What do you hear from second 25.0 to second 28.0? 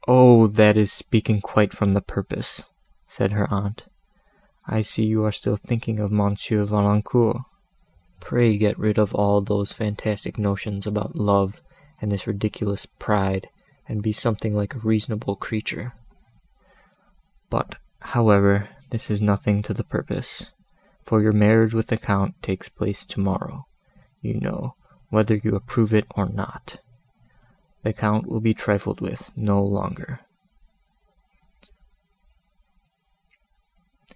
whether you approve it or not. The